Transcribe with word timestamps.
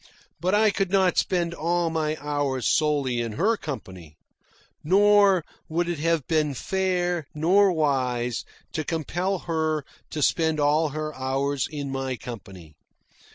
But 0.39 0.55
I 0.55 0.71
could 0.71 0.89
not 0.89 1.19
spend 1.19 1.53
all 1.53 1.91
my 1.91 2.17
hours 2.19 2.65
solely 2.65 3.21
in 3.21 3.33
her 3.33 3.55
company. 3.55 4.17
Nor 4.83 5.45
would 5.69 5.87
it 5.87 5.99
have 5.99 6.25
been 6.25 6.55
fair, 6.55 7.27
nor 7.35 7.71
wise, 7.71 8.43
to 8.73 8.83
compel 8.83 9.37
her 9.45 9.85
to 10.09 10.23
spend 10.23 10.59
all 10.59 10.89
her 10.89 11.13
hours 11.13 11.67
in 11.71 11.91
my 11.91 12.15
company. 12.15 12.73